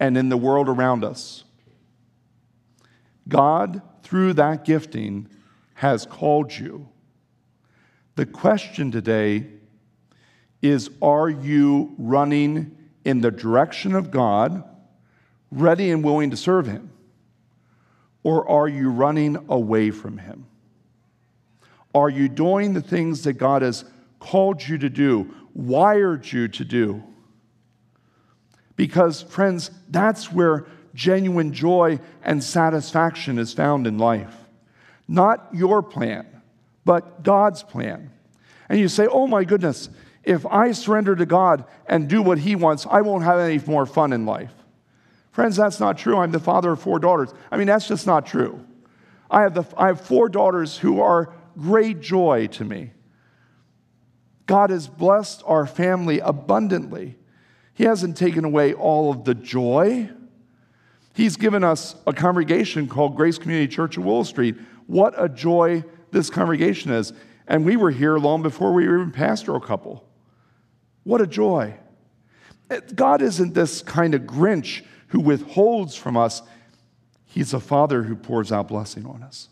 [0.00, 1.44] and in the world around us.
[3.28, 5.28] God, through that gifting,
[5.74, 6.88] has called you.
[8.18, 9.46] The question today
[10.60, 14.64] is Are you running in the direction of God,
[15.52, 16.90] ready and willing to serve Him?
[18.24, 20.46] Or are you running away from Him?
[21.94, 23.84] Are you doing the things that God has
[24.18, 27.04] called you to do, wired you to do?
[28.74, 34.34] Because, friends, that's where genuine joy and satisfaction is found in life.
[35.06, 36.37] Not your plan,
[36.88, 38.10] but God's plan.
[38.70, 39.90] And you say, oh my goodness,
[40.24, 43.84] if I surrender to God and do what He wants, I won't have any more
[43.84, 44.54] fun in life.
[45.30, 46.16] Friends, that's not true.
[46.16, 47.34] I'm the father of four daughters.
[47.50, 48.64] I mean, that's just not true.
[49.30, 52.92] I have, the, I have four daughters who are great joy to me.
[54.46, 57.18] God has blessed our family abundantly.
[57.74, 60.08] He hasn't taken away all of the joy.
[61.12, 64.56] He's given us a congregation called Grace Community Church of Willow Street.
[64.86, 67.12] What a joy this congregation is.
[67.46, 70.04] And we were here long before we were even pastoral couple.
[71.04, 71.74] What a joy.
[72.94, 76.42] God isn't this kind of Grinch who withholds from us,
[77.24, 79.48] He's a Father who pours out blessing on us.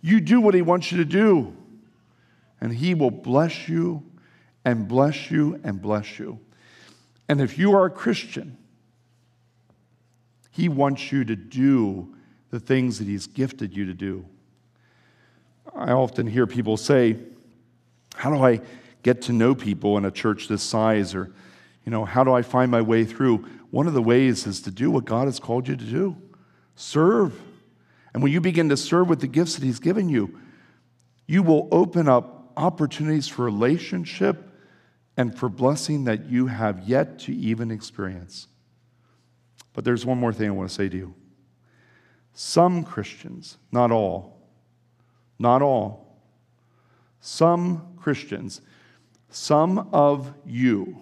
[0.00, 1.56] You do what He wants you to do,
[2.60, 4.02] and He will bless you
[4.64, 6.40] and bless you and bless you.
[7.28, 8.56] And if you are a Christian,
[10.50, 12.14] He wants you to do
[12.50, 14.24] the things that He's gifted you to do.
[15.74, 17.16] I often hear people say,
[18.14, 18.60] How do I
[19.02, 21.14] get to know people in a church this size?
[21.14, 21.32] Or,
[21.84, 23.46] you know, how do I find my way through?
[23.70, 26.16] One of the ways is to do what God has called you to do
[26.74, 27.38] serve.
[28.12, 30.38] And when you begin to serve with the gifts that He's given you,
[31.26, 34.50] you will open up opportunities for relationship
[35.16, 38.48] and for blessing that you have yet to even experience.
[39.72, 41.14] But there's one more thing I want to say to you.
[42.32, 44.35] Some Christians, not all,
[45.38, 46.20] not all,
[47.20, 48.60] some Christians,
[49.30, 50.98] some of you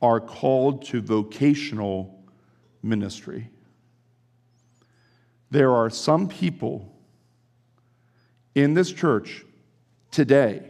[0.00, 2.24] are called to vocational
[2.82, 3.50] ministry.
[5.50, 6.94] There are some people
[8.54, 9.44] in this church
[10.10, 10.62] today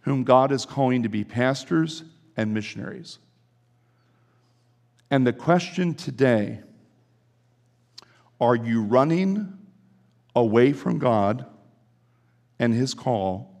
[0.00, 2.04] whom God is calling to be pastors
[2.36, 3.18] and missionaries.
[5.10, 6.60] And the question today
[8.40, 9.58] are you running
[10.38, 11.46] away from God
[12.58, 13.54] and His call,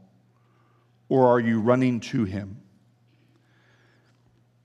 [1.08, 2.60] or are you running to Him?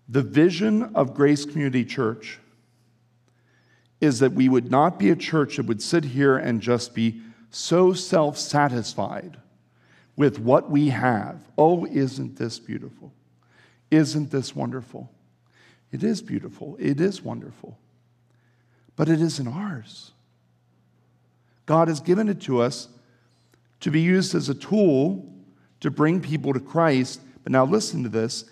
[0.09, 2.39] The vision of Grace Community Church
[4.01, 7.21] is that we would not be a church that would sit here and just be
[7.49, 9.37] so self satisfied
[10.15, 11.39] with what we have.
[11.57, 13.13] Oh, isn't this beautiful?
[13.91, 15.11] Isn't this wonderful?
[15.91, 16.75] It is beautiful.
[16.79, 17.77] It is wonderful.
[18.95, 20.12] But it isn't ours.
[21.65, 22.89] God has given it to us
[23.81, 25.29] to be used as a tool
[25.79, 27.21] to bring people to Christ.
[27.43, 28.45] But now listen to this,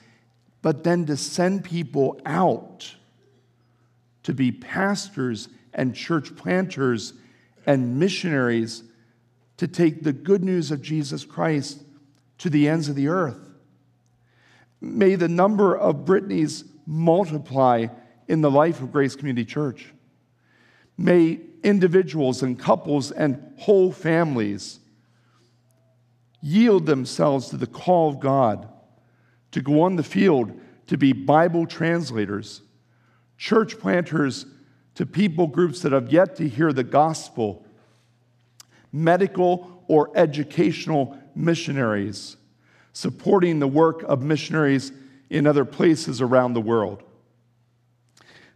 [0.62, 2.95] but then to send people out
[4.24, 7.14] to be pastors and church planters
[7.66, 8.84] and missionaries
[9.57, 11.84] to take the good news of Jesus Christ
[12.39, 13.39] to the ends of the earth.
[14.82, 17.88] May the number of Brittany's multiply
[18.28, 19.93] in the life of Grace Community Church.
[20.98, 24.80] May individuals and couples and whole families
[26.42, 28.68] yield themselves to the call of God
[29.52, 30.52] to go on the field
[30.88, 32.62] to be Bible translators,
[33.38, 34.46] church planters
[34.96, 37.66] to people groups that have yet to hear the gospel
[38.92, 42.38] medical or educational missionaries,
[42.94, 44.92] supporting the work of missionaries
[45.30, 47.04] in other places around the world.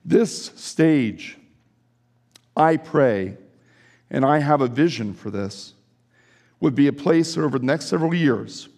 [0.03, 1.37] This stage,
[2.55, 3.37] I pray,
[4.09, 5.73] and I have a vision for this,
[6.59, 8.69] would be a place over the next several years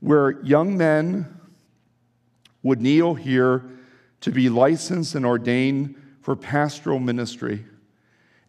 [0.00, 1.26] where young men
[2.62, 3.64] would kneel here
[4.20, 7.64] to be licensed and ordained for pastoral ministry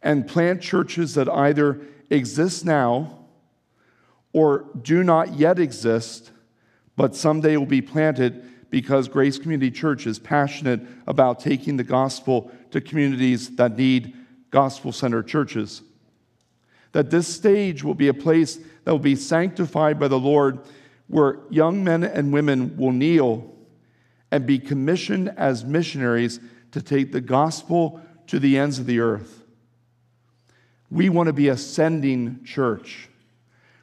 [0.02, 3.18] and plant churches that either exist now
[4.34, 6.32] or do not yet exist,
[6.96, 12.52] but someday will be planted because Grace Community Church is passionate about taking the gospel
[12.72, 14.16] to communities that need
[14.52, 15.82] gospel centered churches.
[16.92, 20.60] That this stage will be a place that will be sanctified by the Lord,
[21.08, 23.56] where young men and women will kneel
[24.32, 26.40] and be commissioned as missionaries
[26.72, 29.44] to take the gospel to the ends of the earth.
[30.92, 33.10] We want to be a sending church.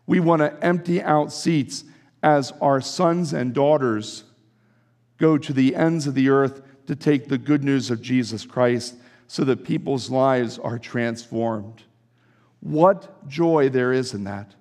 [0.06, 1.84] We want to empty out seats
[2.22, 4.24] as our sons and daughters
[5.18, 8.94] go to the ends of the earth to take the good news of Jesus Christ
[9.26, 11.82] so that people's lives are transformed.
[12.60, 14.54] What joy there is in that.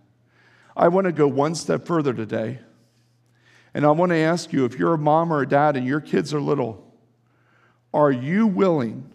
[0.76, 2.60] I want to go one step further today.
[3.74, 6.02] And I want to ask you if you're a mom or a dad and your
[6.02, 6.84] kids are little,
[7.94, 9.10] are you willing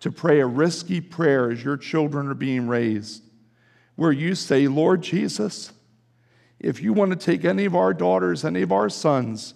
[0.00, 3.22] to pray a risky prayer as your children are being raised,
[3.96, 5.72] where you say, Lord Jesus,
[6.60, 9.54] if you want to take any of our daughters, any of our sons,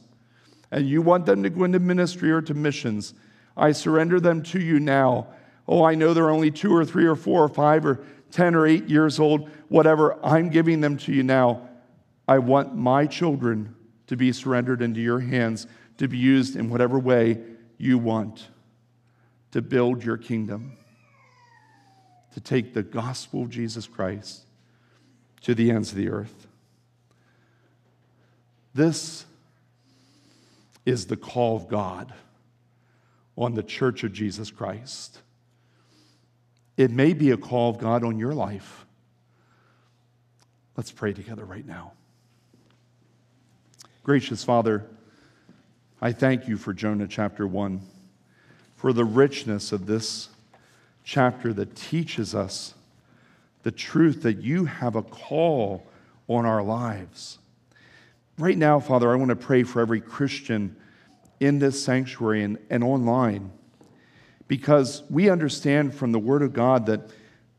[0.71, 3.15] and you want them to go into ministry or to missions,
[3.57, 5.29] I surrender them to you now.
[5.67, 8.01] Oh, I know they're only two or three or four or five or
[8.31, 10.25] 10 or 8 years old, whatever.
[10.25, 11.69] I'm giving them to you now.
[12.29, 13.75] I want my children
[14.07, 15.67] to be surrendered into your hands,
[15.99, 17.39] to be used in whatever way
[17.77, 18.49] you want
[19.51, 20.77] to build your kingdom,
[22.35, 24.43] to take the gospel of Jesus Christ
[25.43, 26.47] to the ends of the earth.
[28.75, 29.25] This
[30.85, 32.13] is the call of God
[33.37, 35.21] on the church of Jesus Christ.
[36.77, 38.87] It may be a call of God on your life.
[40.77, 41.93] Let's pray together right now.
[44.03, 44.87] Gracious Father,
[46.01, 47.83] I thank you for Jonah chapter 1,
[48.77, 50.31] for the richness of this
[51.05, 52.73] chapter that teaches us
[53.63, 55.87] the truth that you have a call
[56.29, 57.40] on our lives.
[58.41, 60.75] Right now, Father, I want to pray for every Christian
[61.41, 63.53] in this sanctuary and, and online
[64.49, 67.11] because we understand from the Word of God that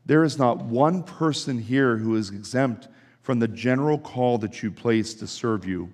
[0.06, 2.88] there is not one person here who is exempt
[3.20, 5.88] from the general call that you place to serve you.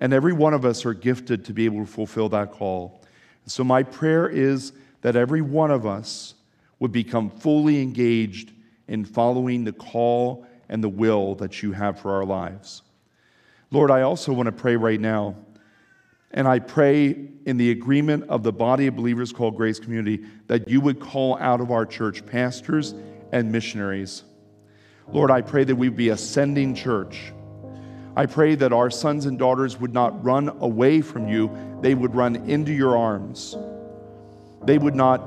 [0.00, 3.02] And every one of us are gifted to be able to fulfill that call.
[3.44, 4.72] So, my prayer is
[5.02, 6.32] that every one of us
[6.78, 8.52] would become fully engaged
[8.88, 12.80] in following the call and the will that you have for our lives.
[13.72, 15.34] Lord, I also want to pray right now
[16.30, 20.68] and I pray in the agreement of the body of believers called Grace Community that
[20.68, 22.94] you would call out of our church pastors
[23.32, 24.24] and missionaries.
[25.08, 27.32] Lord, I pray that we be ascending church.
[28.14, 31.50] I pray that our sons and daughters would not run away from you,
[31.80, 33.56] they would run into your arms.
[34.64, 35.22] They would not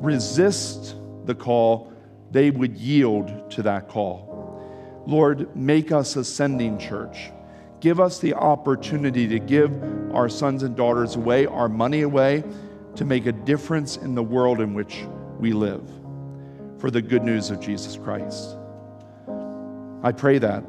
[0.00, 0.94] resist
[1.26, 1.92] the call,
[2.30, 5.02] they would yield to that call.
[5.06, 7.30] Lord, make us ascending church
[7.80, 9.72] give us the opportunity to give
[10.14, 12.44] our sons and daughters away, our money away,
[12.96, 15.04] to make a difference in the world in which
[15.38, 15.88] we live
[16.78, 18.56] for the good news of Jesus Christ.
[20.02, 20.64] I pray that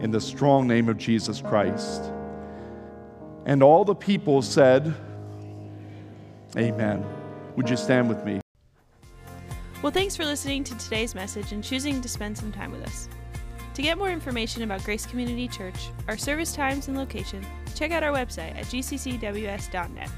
[0.00, 2.02] in the strong name of Jesus Christ.
[3.46, 4.94] And all the people said,
[6.56, 7.04] Amen.
[7.56, 8.40] Would you stand with me?
[9.82, 13.08] Well, thanks for listening to today's message and choosing to spend some time with us.
[13.76, 18.02] To get more information about Grace Community Church, our service times and location, check out
[18.02, 20.10] our website at gccws.net.